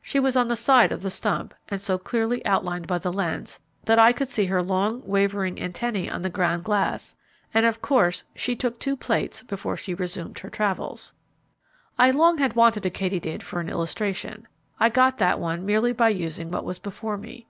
She 0.00 0.18
was 0.18 0.34
on 0.34 0.48
the 0.48 0.56
side 0.56 0.92
of 0.92 1.02
the 1.02 1.10
stump, 1.10 1.52
and 1.68 1.78
so 1.78 1.98
clearly 1.98 2.42
outlined 2.46 2.86
by 2.86 2.96
the 2.96 3.12
lens 3.12 3.60
that 3.84 3.98
I 3.98 4.14
could 4.14 4.30
see 4.30 4.46
her 4.46 4.62
long 4.62 5.02
wavering 5.04 5.60
antennae 5.60 6.08
on 6.08 6.22
the 6.22 6.30
ground 6.30 6.64
glass, 6.64 7.14
and 7.52 7.66
of 7.66 7.82
course 7.82 8.24
she 8.34 8.56
took 8.56 8.78
two 8.80 8.96
plates 8.96 9.42
before 9.42 9.76
she 9.76 9.92
resumed 9.92 10.38
her 10.38 10.48
travels. 10.48 11.12
I 11.98 12.08
long 12.12 12.38
had 12.38 12.56
wanted 12.56 12.86
a 12.86 12.90
katydid 12.90 13.42
for 13.42 13.60
an 13.60 13.68
illustration. 13.68 14.48
I 14.80 14.88
got 14.88 15.18
that 15.18 15.38
one 15.38 15.66
merely 15.66 15.92
by 15.92 16.08
using 16.08 16.50
what 16.50 16.64
was 16.64 16.78
before 16.78 17.18
me. 17.18 17.46